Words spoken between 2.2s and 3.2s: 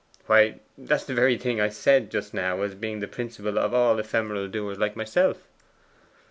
now as being the